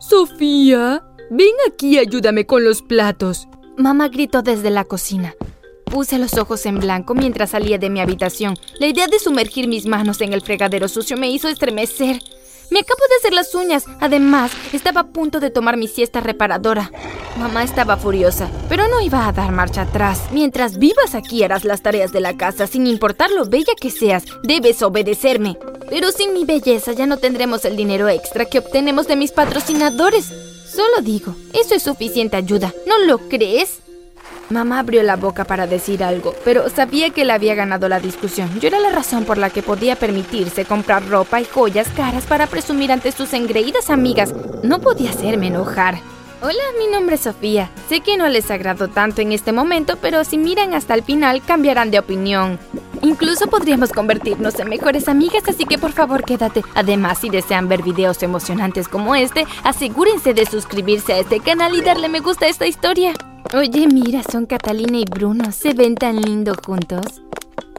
[0.00, 3.46] Sofía, ven aquí y ayúdame con los platos.
[3.76, 5.34] Mamá gritó desde la cocina.
[5.84, 8.56] Puse los ojos en blanco mientras salía de mi habitación.
[8.78, 12.18] La idea de sumergir mis manos en el fregadero sucio me hizo estremecer.
[12.70, 13.84] Me acabo de hacer las uñas.
[14.00, 16.90] Además, estaba a punto de tomar mi siesta reparadora.
[17.38, 20.28] Mamá estaba furiosa, pero no iba a dar marcha atrás.
[20.32, 24.24] Mientras vivas aquí harás las tareas de la casa, sin importar lo bella que seas.
[24.44, 25.58] Debes obedecerme.
[25.90, 30.26] Pero sin mi belleza ya no tendremos el dinero extra que obtenemos de mis patrocinadores.
[30.26, 32.72] Solo digo, eso es suficiente ayuda.
[32.86, 33.80] ¿No lo crees?
[34.50, 38.48] Mamá abrió la boca para decir algo, pero sabía que le había ganado la discusión.
[38.60, 42.46] Yo era la razón por la que podía permitirse comprar ropa y joyas caras para
[42.48, 44.34] presumir ante sus engreídas amigas.
[44.62, 46.00] No podía hacerme enojar.
[46.42, 47.70] Hola, mi nombre es Sofía.
[47.88, 51.42] Sé que no les agrado tanto en este momento, pero si miran hasta el final
[51.42, 52.58] cambiarán de opinión.
[53.02, 56.62] Incluso podríamos convertirnos en mejores amigas, así que por favor quédate.
[56.74, 61.80] Además, si desean ver videos emocionantes como este, asegúrense de suscribirse a este canal y
[61.80, 63.14] darle me gusta a esta historia.
[63.54, 65.50] Oye, mira, son Catalina y Bruno.
[65.52, 67.22] Se ven tan lindos juntos.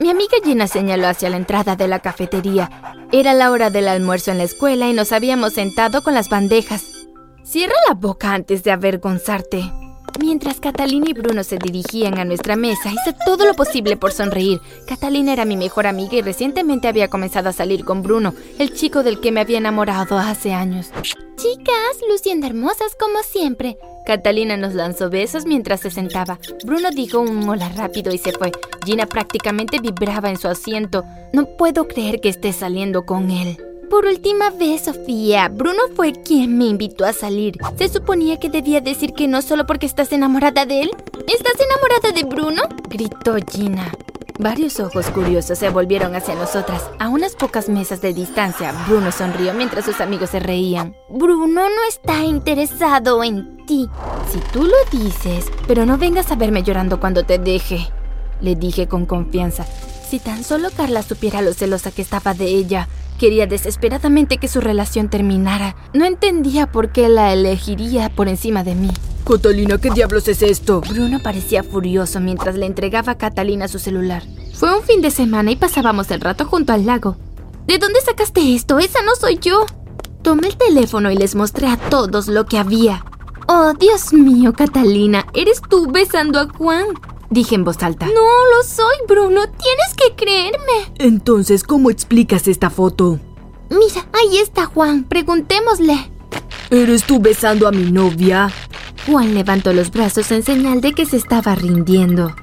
[0.01, 2.69] Mi amiga Gina señaló hacia la entrada de la cafetería.
[3.11, 6.83] Era la hora del almuerzo en la escuela y nos habíamos sentado con las bandejas.
[7.43, 9.71] Cierra la boca antes de avergonzarte.
[10.19, 14.61] Mientras Catalina y Bruno se dirigían a nuestra mesa, hice todo lo posible por sonreír.
[14.87, 19.03] Catalina era mi mejor amiga y recientemente había comenzado a salir con Bruno, el chico
[19.03, 20.91] del que me había enamorado hace años.
[21.37, 23.77] Chicas, luciendo hermosas como siempre.
[24.05, 26.39] Catalina nos lanzó besos mientras se sentaba.
[26.65, 28.51] Bruno dijo un hola rápido y se fue.
[28.85, 31.03] Gina prácticamente vibraba en su asiento.
[31.33, 33.57] No puedo creer que esté saliendo con él.
[33.91, 37.57] Por última vez, Sofía, Bruno fue quien me invitó a salir.
[37.77, 40.91] Se suponía que debía decir que no solo porque estás enamorada de él.
[41.27, 42.61] ¿Estás enamorada de Bruno?
[42.87, 43.91] gritó Gina.
[44.39, 46.89] Varios ojos curiosos se volvieron hacia nosotras.
[46.99, 50.95] A unas pocas mesas de distancia, Bruno sonrió mientras sus amigos se reían.
[51.09, 53.89] Bruno no está interesado en ti.
[54.31, 57.89] Si tú lo dices, pero no vengas a verme llorando cuando te deje,
[58.39, 59.65] le dije con confianza.
[60.09, 62.87] Si tan solo Carla supiera lo celosa que estaba de ella,
[63.21, 65.75] quería desesperadamente que su relación terminara.
[65.93, 68.89] No entendía por qué la elegiría por encima de mí.
[69.29, 70.81] Catalina, ¿qué diablos es esto?
[70.81, 74.23] Bruno parecía furioso mientras le entregaba a Catalina su celular.
[74.55, 77.15] Fue un fin de semana y pasábamos el rato junto al lago.
[77.67, 78.79] ¿De dónde sacaste esto?
[78.79, 79.67] Esa no soy yo.
[80.23, 83.05] Tomé el teléfono y les mostré a todos lo que había.
[83.47, 86.87] Oh, Dios mío, Catalina, eres tú besando a Juan.
[87.31, 88.07] Dije en voz alta.
[88.07, 89.43] No lo soy, Bruno.
[89.47, 90.93] Tienes que creerme.
[90.99, 93.19] Entonces, ¿cómo explicas esta foto?
[93.69, 95.05] Mira, ahí está Juan.
[95.05, 96.11] Preguntémosle.
[96.69, 98.51] ¿Eres tú besando a mi novia?
[99.07, 102.35] Juan levantó los brazos en señal de que se estaba rindiendo.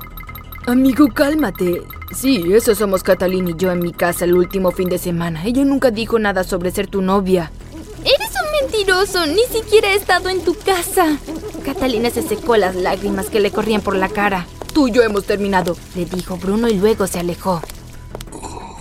[0.66, 1.82] Amigo, cálmate.
[2.14, 5.44] Sí, eso somos Catalina y yo en mi casa el último fin de semana.
[5.44, 7.52] Ella nunca dijo nada sobre ser tu novia.
[8.00, 9.26] Eres un mentiroso.
[9.26, 11.18] Ni siquiera he estado en tu casa.
[11.62, 14.46] Catalina se secó las lágrimas que le corrían por la cara.
[14.72, 17.60] Tú y yo hemos terminado, le dijo Bruno y luego se alejó.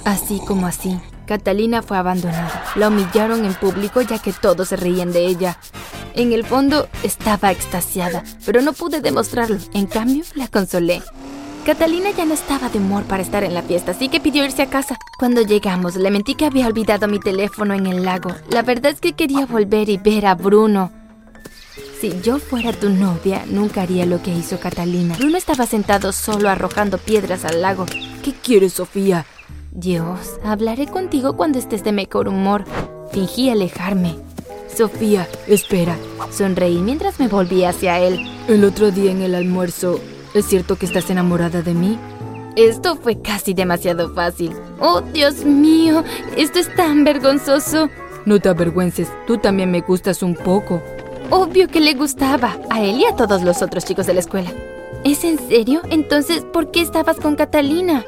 [0.06, 2.64] Así como así, Catalina fue abandonada.
[2.76, 5.60] La humillaron en público ya que todos se reían de ella.
[6.14, 9.58] En el fondo estaba extasiada, pero no pude demostrarlo.
[9.74, 11.02] En cambio, la consolé.
[11.66, 14.62] Catalina ya no estaba de humor para estar en la fiesta, así que pidió irse
[14.62, 14.98] a casa.
[15.20, 18.34] Cuando llegamos, le mentí que había olvidado mi teléfono en el lago.
[18.50, 20.92] La verdad es que quería volver y ver a Bruno.
[22.00, 25.16] Si yo fuera tu novia, nunca haría lo que hizo Catalina.
[25.18, 27.88] Bruno estaba sentado solo arrojando piedras al lago.
[28.24, 29.26] ¿Qué quieres, Sofía?
[29.72, 32.66] Dios, hablaré contigo cuando estés de mejor humor.
[33.12, 34.16] Fingí alejarme.
[34.76, 35.98] Sofía, espera.
[36.32, 38.20] Sonreí mientras me volví hacia él.
[38.48, 40.00] El otro día en el almuerzo,
[40.36, 41.98] ¿es cierto que estás enamorada de mí?
[42.56, 44.52] Esto fue casi demasiado fácil.
[44.80, 46.04] Oh, Dios mío,
[46.36, 47.90] esto es tan vergonzoso.
[48.26, 50.84] No te avergüences, tú también me gustas un poco.
[51.30, 54.50] Obvio que le gustaba, a él y a todos los otros chicos de la escuela.
[55.04, 55.82] ¿Es en serio?
[55.90, 58.06] Entonces, ¿por qué estabas con Catalina?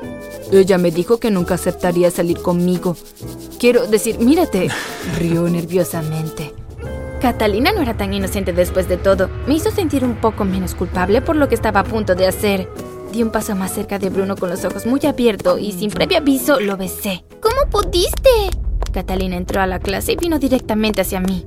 [0.52, 2.96] Ella me dijo que nunca aceptaría salir conmigo.
[3.60, 4.70] Quiero decir, mírate.
[5.20, 6.54] Rió nerviosamente.
[7.22, 9.30] Catalina no era tan inocente después de todo.
[9.48, 12.70] Me hizo sentir un poco menos culpable por lo que estaba a punto de hacer.
[13.12, 16.20] Di un paso más cerca de Bruno con los ojos muy abiertos y sin previo
[16.20, 17.26] aviso lo besé.
[17.42, 18.30] ¿Cómo pudiste?
[18.94, 21.46] Catalina entró a la clase y vino directamente hacia mí.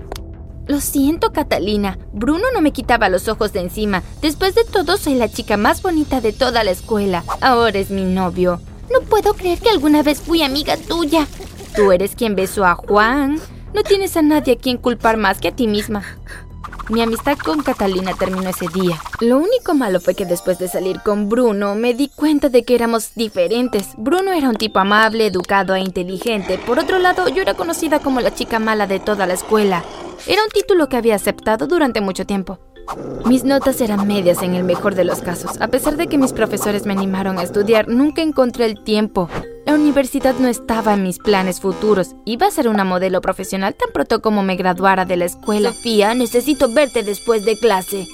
[0.67, 1.99] Lo siento, Catalina.
[2.12, 4.03] Bruno no me quitaba los ojos de encima.
[4.20, 7.25] Después de todo, soy la chica más bonita de toda la escuela.
[7.41, 8.61] Ahora es mi novio.
[8.93, 11.26] No puedo creer que alguna vez fui amiga tuya.
[11.75, 13.41] Tú eres quien besó a Juan.
[13.75, 16.05] No tienes a nadie a quien culpar más que a ti misma.
[16.93, 19.00] Mi amistad con Catalina terminó ese día.
[19.21, 22.75] Lo único malo fue que después de salir con Bruno me di cuenta de que
[22.75, 23.94] éramos diferentes.
[23.97, 26.59] Bruno era un tipo amable, educado e inteligente.
[26.59, 29.83] Por otro lado, yo era conocida como la chica mala de toda la escuela.
[30.27, 32.59] Era un título que había aceptado durante mucho tiempo.
[33.26, 35.61] Mis notas eran medias en el mejor de los casos.
[35.61, 39.29] A pesar de que mis profesores me animaron a estudiar, nunca encontré el tiempo.
[39.67, 42.17] La universidad no estaba en mis planes futuros.
[42.25, 45.73] Iba a ser una modelo profesional tan pronto como me graduara de la escuela.
[45.73, 48.08] Sofía, necesito verte después de clase.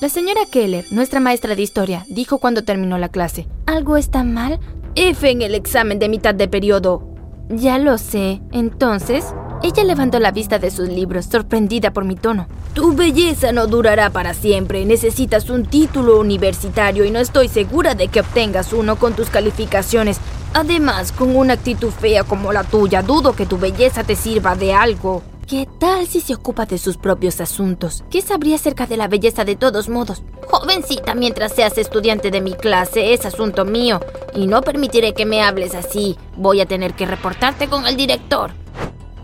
[0.00, 3.48] La señora Keller, nuestra maestra de historia, dijo cuando terminó la clase.
[3.66, 4.60] ¿Algo está mal?
[4.94, 7.08] F en el examen de mitad de periodo.
[7.48, 8.40] Ya lo sé.
[8.52, 9.34] Entonces,
[9.64, 12.46] ella levantó la vista de sus libros, sorprendida por mi tono.
[12.74, 14.84] Tu belleza no durará para siempre.
[14.84, 20.18] Necesitas un título universitario y no estoy segura de que obtengas uno con tus calificaciones.
[20.52, 24.74] Además, con una actitud fea como la tuya, dudo que tu belleza te sirva de
[24.74, 25.22] algo.
[25.46, 28.04] ¿Qué tal si se ocupa de sus propios asuntos?
[28.10, 30.22] ¿Qué sabría acerca de la belleza de todos modos?
[30.46, 34.00] Jovencita, mientras seas estudiante de mi clase, es asunto mío.
[34.34, 36.18] Y no permitiré que me hables así.
[36.36, 38.52] Voy a tener que reportarte con el director.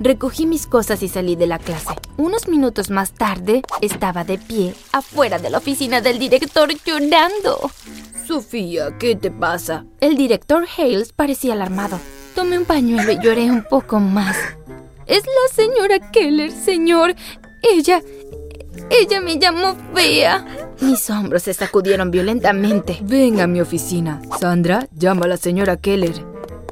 [0.00, 1.94] Recogí mis cosas y salí de la clase.
[2.17, 7.70] Unos minutos más tarde, estaba de pie afuera de la oficina del director llorando.
[8.26, 9.85] Sofía, ¿qué te pasa?
[10.00, 12.00] El director Hales parecía alarmado.
[12.35, 14.38] Tomé un pañuelo y lloré un poco más.
[15.06, 17.14] Es la señora Keller, señor.
[17.62, 18.00] Ella...
[18.88, 20.47] Ella me llamó fea.
[20.81, 22.99] Mis hombros se sacudieron violentamente.
[23.02, 24.23] Ven a mi oficina.
[24.41, 26.25] Sandra, llama a la señora Keller.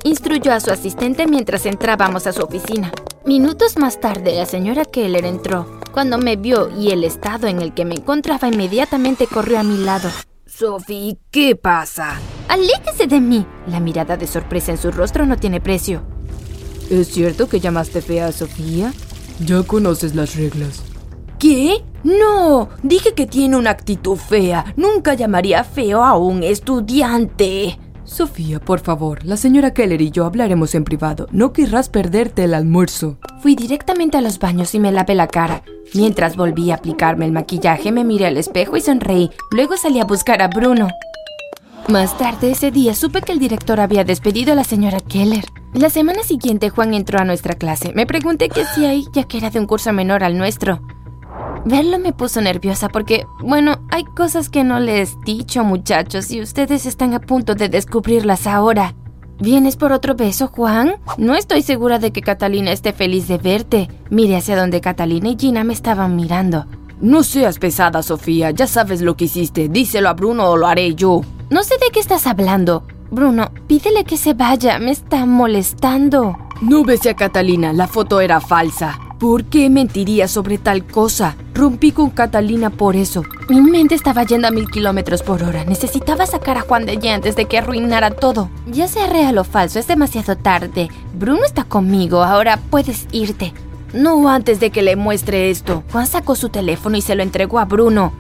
[0.05, 2.91] Instruyó a su asistente mientras entrábamos a su oficina.
[3.29, 5.67] Minutos más tarde, la señora Keller entró.
[5.93, 9.77] Cuando me vio y el estado en el que me encontraba, inmediatamente corrió a mi
[9.77, 10.09] lado.
[10.47, 12.19] Sophie, ¿qué pasa?
[12.49, 13.45] ¡Aléjese de mí!
[13.67, 16.05] La mirada de sorpresa en su rostro no tiene precio.
[16.89, 18.95] ¿Es cierto que llamaste fea a Sofía?
[19.45, 20.83] Ya conoces las reglas.
[21.39, 21.85] ¿Qué?
[22.05, 24.73] No, dije que tiene una actitud fea.
[24.75, 27.79] Nunca llamaría feo a un estudiante.
[28.09, 31.29] Sofía, por favor, la señora Keller y yo hablaremos en privado.
[31.31, 33.19] No querrás perderte el almuerzo.
[33.43, 35.63] Fui directamente a los baños y me lavé la cara.
[35.95, 39.31] Mientras volví a aplicarme el maquillaje, me miré al espejo y sonreí.
[39.51, 40.89] Luego salí a buscar a Bruno.
[41.89, 45.45] Más tarde ese día supe que el director había despedido a la señora Keller.
[45.75, 47.93] La semana siguiente Juan entró a nuestra clase.
[47.95, 50.81] Me pregunté qué hacía ahí, ya que era de un curso menor al nuestro.
[51.69, 56.41] Verlo me puso nerviosa porque, bueno, hay cosas que no les he dicho, muchachos, y
[56.41, 58.95] ustedes están a punto de descubrirlas ahora.
[59.39, 60.95] ¿Vienes por otro beso, Juan?
[61.19, 63.89] No estoy segura de que Catalina esté feliz de verte.
[64.09, 66.65] Mire hacia donde Catalina y Gina me estaban mirando.
[67.03, 68.51] No seas pesada, Sofía.
[68.51, 69.69] Ya sabes lo que hiciste.
[69.69, 71.21] Díselo a Bruno o lo haré yo.
[71.51, 72.85] No sé de qué estás hablando.
[73.11, 74.79] Bruno, pídele que se vaya.
[74.79, 76.35] Me está molestando.
[76.63, 77.75] No bese a Catalina.
[77.75, 78.99] La foto era falsa.
[79.19, 81.35] ¿Por qué mentiría sobre tal cosa?
[81.53, 83.25] Rompí con Catalina por eso.
[83.49, 85.65] Mi mente estaba yendo a mil kilómetros por hora.
[85.65, 88.49] Necesitaba sacar a Juan de allí antes de que arruinara todo.
[88.69, 90.89] Ya sea real o falso, es demasiado tarde.
[91.19, 93.53] Bruno está conmigo, ahora puedes irte.
[93.93, 95.83] No antes de que le muestre esto.
[95.91, 98.13] Juan sacó su teléfono y se lo entregó a Bruno.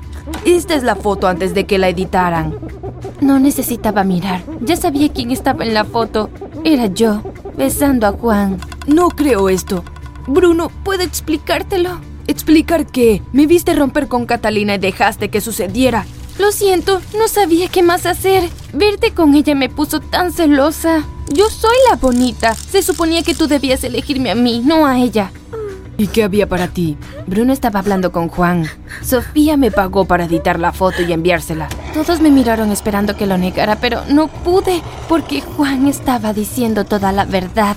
[0.45, 2.59] Esta es la foto antes de que la editaran.
[3.21, 4.43] No necesitaba mirar.
[4.63, 6.29] Ya sabía quién estaba en la foto.
[6.65, 7.23] Era yo,
[7.57, 8.59] besando a Juan.
[8.89, 9.85] No creo esto.
[10.29, 12.01] Bruno, ¿puedo explicártelo?
[12.27, 13.23] ¿Explicar qué?
[13.33, 16.05] Me viste romper con Catalina y dejaste que sucediera.
[16.39, 18.49] Lo siento, no sabía qué más hacer.
[18.75, 21.05] Verte con ella me puso tan celosa.
[21.33, 22.55] Yo soy la bonita.
[22.55, 25.33] Se suponía que tú debías elegirme a mí, no a ella.
[25.97, 26.99] ¿Y qué había para ti?
[27.27, 28.69] Bruno estaba hablando con Juan.
[29.03, 31.69] Sofía me pagó para editar la foto y enviársela.
[31.95, 37.13] Todos me miraron esperando que lo negara, pero no pude porque Juan estaba diciendo toda
[37.13, 37.77] la verdad.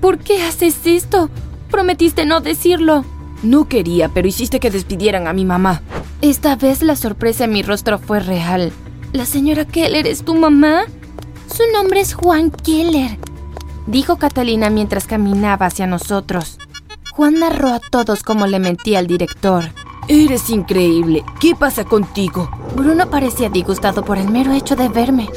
[0.00, 1.30] ¿Por qué haces esto?
[1.76, 3.04] Prometiste no decirlo.
[3.42, 5.82] No quería, pero hiciste que despidieran a mi mamá.
[6.22, 8.72] Esta vez la sorpresa en mi rostro fue real.
[9.12, 10.84] ¿La señora Keller es tu mamá?
[11.54, 13.18] Su nombre es Juan Keller,
[13.86, 16.56] dijo Catalina mientras caminaba hacia nosotros.
[17.12, 19.64] Juan narró a todos cómo le mentía al director.
[20.08, 21.26] Eres increíble.
[21.40, 22.48] ¿Qué pasa contigo?
[22.74, 25.28] Bruno parecía disgustado por el mero hecho de verme.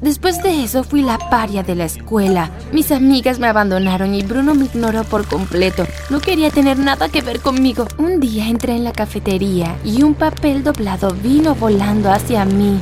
[0.00, 2.50] Después de eso fui la paria de la escuela.
[2.72, 5.86] Mis amigas me abandonaron y Bruno me ignoró por completo.
[6.08, 7.88] No quería tener nada que ver conmigo.
[7.98, 12.78] Un día entré en la cafetería y un papel doblado vino volando hacia mí.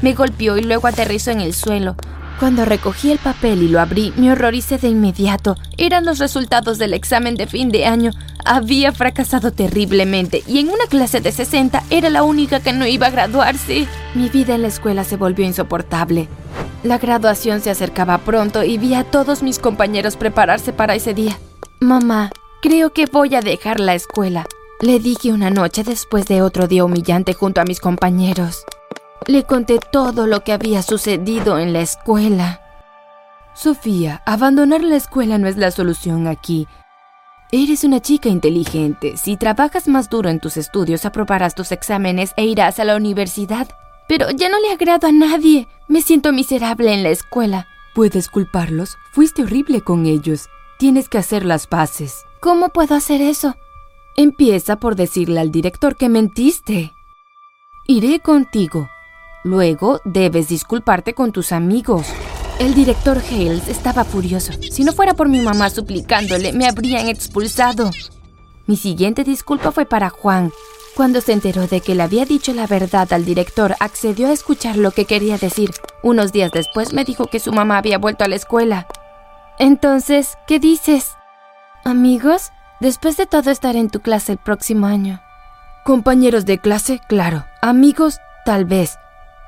[0.00, 1.96] Me golpeó y luego aterrizó en el suelo.
[2.38, 5.56] Cuando recogí el papel y lo abrí, me horroricé de inmediato.
[5.76, 8.12] Eran los resultados del examen de fin de año.
[8.46, 13.08] Había fracasado terriblemente y en una clase de 60 era la única que no iba
[13.08, 13.86] a graduarse.
[14.14, 16.28] Mi vida en la escuela se volvió insoportable.
[16.82, 21.38] La graduación se acercaba pronto y vi a todos mis compañeros prepararse para ese día.
[21.78, 22.30] Mamá,
[22.62, 24.46] creo que voy a dejar la escuela.
[24.80, 28.64] Le dije una noche después de otro día humillante junto a mis compañeros.
[29.26, 32.62] Le conté todo lo que había sucedido en la escuela.
[33.52, 36.66] Sofía, abandonar la escuela no es la solución aquí.
[37.52, 39.18] Eres una chica inteligente.
[39.18, 43.68] Si trabajas más duro en tus estudios, aprobarás tus exámenes e irás a la universidad.
[44.10, 45.68] Pero ya no le agrado a nadie.
[45.86, 47.68] Me siento miserable en la escuela.
[47.94, 48.98] Puedes culparlos.
[49.12, 50.48] Fuiste horrible con ellos.
[50.80, 52.24] Tienes que hacer las paces.
[52.40, 53.54] ¿Cómo puedo hacer eso?
[54.16, 56.92] Empieza por decirle al director que mentiste.
[57.86, 58.88] Iré contigo.
[59.44, 62.08] Luego debes disculparte con tus amigos.
[62.58, 64.52] El director Hales estaba furioso.
[64.72, 67.92] Si no fuera por mi mamá suplicándole, me habrían expulsado.
[68.66, 70.50] Mi siguiente disculpa fue para Juan.
[71.00, 74.76] Cuando se enteró de que le había dicho la verdad al director, accedió a escuchar
[74.76, 75.70] lo que quería decir.
[76.02, 78.86] Unos días después me dijo que su mamá había vuelto a la escuela.
[79.58, 81.16] Entonces, ¿qué dices?
[81.86, 85.22] Amigos, después de todo estaré en tu clase el próximo año.
[85.86, 87.46] Compañeros de clase, claro.
[87.62, 88.98] Amigos, tal vez.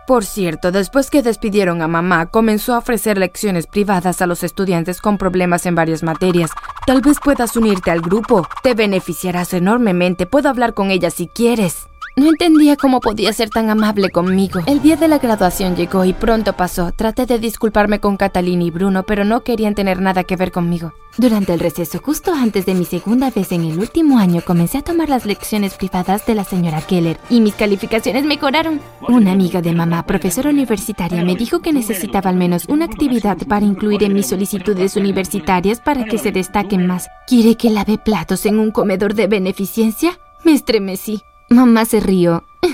[0.07, 5.03] Por cierto, después que despidieron a mamá, comenzó a ofrecer lecciones privadas a los estudiantes
[5.03, 6.51] con problemas en varias materias.
[6.85, 8.49] Tal vez puedas unirte al grupo.
[8.65, 10.27] Te beneficiarás enormemente.
[10.27, 11.87] Puedo hablar con ella si quieres.
[12.15, 14.61] No entendía cómo podía ser tan amable conmigo.
[14.67, 16.93] El día de la graduación llegó y pronto pasó.
[16.93, 20.93] Traté de disculparme con Catalina y Bruno, pero no querían tener nada que ver conmigo.
[21.17, 24.83] Durante el receso, justo antes de mi segunda vez en el último año, comencé a
[24.83, 28.83] tomar las lecciones privadas de la señora Keller y mis calificaciones mejoraron.
[29.09, 33.65] Una amiga de mamá, profesora universitaria, me dijo que necesitaba al menos una actividad para
[33.65, 37.09] incluir en mis solicitudes universitarias para que se destaquen más.
[37.27, 40.19] ¿Quiere que lave platos en un comedor de beneficencia?
[40.45, 41.23] Me estremecí.
[41.53, 42.45] Mamá se rió.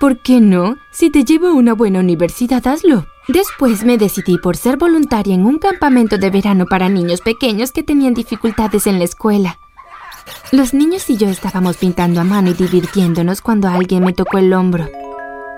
[0.00, 0.76] ¿Por qué no?
[0.90, 3.06] Si te llevo a una buena universidad, hazlo.
[3.28, 7.82] Después me decidí por ser voluntaria en un campamento de verano para niños pequeños que
[7.82, 9.58] tenían dificultades en la escuela.
[10.52, 14.52] Los niños y yo estábamos pintando a mano y divirtiéndonos cuando alguien me tocó el
[14.52, 14.88] hombro.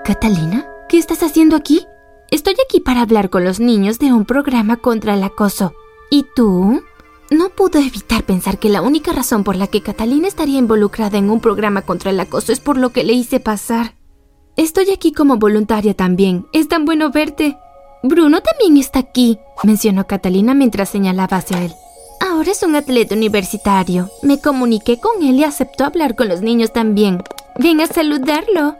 [0.03, 1.87] Catalina, ¿qué estás haciendo aquí?
[2.29, 5.73] Estoy aquí para hablar con los niños de un programa contra el acoso.
[6.09, 6.83] ¿Y tú?
[7.33, 11.31] No pude evitar pensar que la única razón por la que Catalina estaría involucrada en
[11.31, 13.95] un programa contra el acoso es por lo que le hice pasar.
[14.55, 16.45] Estoy aquí como voluntaria también.
[16.53, 17.57] Es tan bueno verte.
[18.03, 21.73] Bruno también está aquí, mencionó Catalina mientras señalaba hacia él.
[22.21, 24.11] Ahora es un atleta universitario.
[24.21, 27.23] Me comuniqué con él y aceptó hablar con los niños también.
[27.57, 28.75] Ven a saludarlo.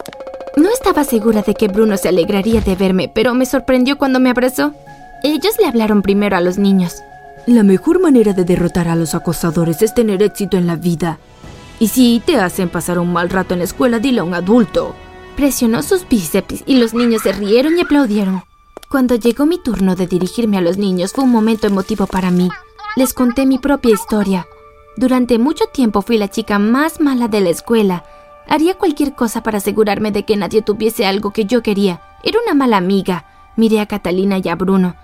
[0.57, 4.29] No estaba segura de que Bruno se alegraría de verme, pero me sorprendió cuando me
[4.29, 4.75] abrazó.
[5.23, 7.01] Ellos le hablaron primero a los niños.
[7.45, 11.19] La mejor manera de derrotar a los acosadores es tener éxito en la vida.
[11.77, 14.95] Y si te hacen pasar un mal rato en la escuela, dile a un adulto.
[15.35, 18.43] Presionó sus bíceps y los niños se rieron y aplaudieron.
[18.89, 22.47] Cuando llegó mi turno de dirigirme a los niños fue un momento emotivo para mí.
[22.95, 24.47] Les conté mi propia historia.
[24.95, 28.05] Durante mucho tiempo fui la chica más mala de la escuela.
[28.47, 32.01] Haría cualquier cosa para asegurarme de que nadie tuviese algo que yo quería.
[32.23, 33.25] Era una mala amiga.
[33.57, 34.95] Miré a Catalina y a Bruno.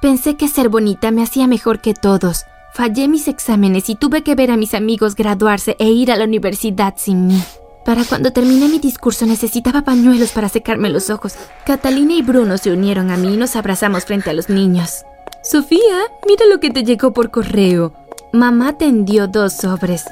[0.00, 2.44] Pensé que ser bonita me hacía mejor que todos.
[2.72, 6.24] Fallé mis exámenes y tuve que ver a mis amigos graduarse e ir a la
[6.24, 7.42] universidad sin mí.
[7.84, 11.34] Para cuando terminé mi discurso necesitaba pañuelos para secarme los ojos.
[11.66, 15.04] Catalina y Bruno se unieron a mí y nos abrazamos frente a los niños.
[15.42, 17.92] Sofía, mira lo que te llegó por correo.
[18.32, 20.04] Mamá tendió dos sobres.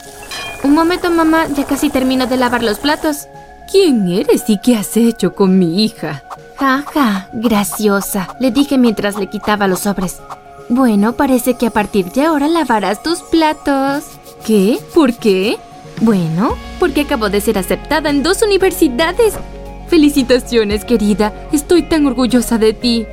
[0.64, 3.28] Un momento, mamá, ya casi termino de lavar los platos.
[3.70, 6.24] ¿Quién eres y qué has hecho con mi hija?
[6.58, 10.20] Jaja, graciosa, le dije mientras le quitaba los sobres.
[10.68, 14.04] Bueno, parece que a partir de ahora lavarás tus platos.
[14.44, 14.78] ¿Qué?
[14.94, 15.58] ¿Por qué?
[16.00, 19.34] Bueno, porque acabo de ser aceptada en dos universidades.
[19.88, 21.32] Felicitaciones, querida.
[21.52, 23.06] Estoy tan orgullosa de ti.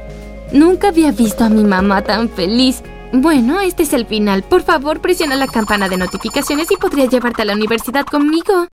[0.53, 2.81] Nunca había visto a mi mamá tan feliz.
[3.11, 4.43] Bueno, este es el final.
[4.43, 8.53] Por favor, presiona la campana de notificaciones y podría llevarte a la universidad conmigo.